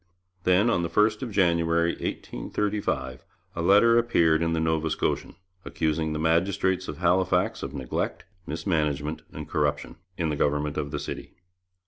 [0.45, 3.23] Then, on the 1st of January 1835,
[3.55, 9.21] a letter appeared in the Nova Scotian, accusing the magistrates of Halifax of neglect, mismanagement,
[9.31, 11.35] and corruption, in the government of the city.